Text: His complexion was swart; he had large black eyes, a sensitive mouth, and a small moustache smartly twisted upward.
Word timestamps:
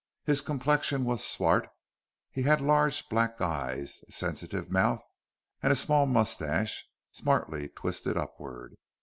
His 0.23 0.41
complexion 0.41 1.05
was 1.05 1.23
swart; 1.23 1.69
he 2.31 2.41
had 2.41 2.59
large 2.59 3.07
black 3.07 3.39
eyes, 3.39 4.03
a 4.07 4.11
sensitive 4.11 4.71
mouth, 4.71 5.03
and 5.61 5.71
a 5.71 5.75
small 5.75 6.07
moustache 6.07 6.83
smartly 7.11 7.69
twisted 7.69 8.17
upward. 8.17 8.73